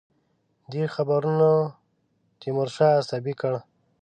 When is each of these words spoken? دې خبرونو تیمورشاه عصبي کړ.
دې 0.71 0.83
خبرونو 0.95 1.51
تیمورشاه 2.39 2.97
عصبي 3.01 3.33
کړ. 3.41 3.53